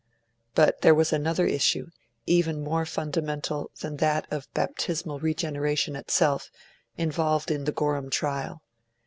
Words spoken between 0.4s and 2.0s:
But there was another issue,